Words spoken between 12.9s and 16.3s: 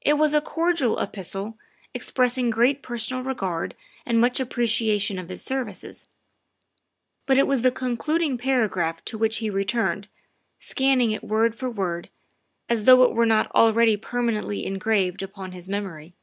it were not already permanently engraved upon his memory.